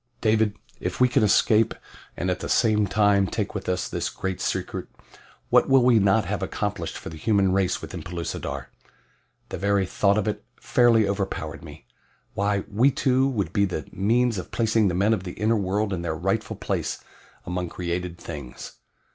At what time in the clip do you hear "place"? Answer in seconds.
16.55-17.03